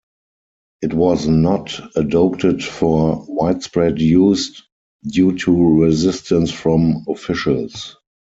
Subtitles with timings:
[0.81, 4.63] It was not adopted for widespread use
[5.07, 7.97] due to resistance from officials.